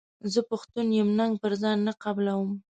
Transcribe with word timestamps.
زه 0.33 0.39
پښتون 0.51 0.87
یم 0.97 1.09
ننګ 1.19 1.33
پر 1.43 1.53
ځان 1.61 1.77
نه 1.87 1.93
قبلووم. 2.03 2.51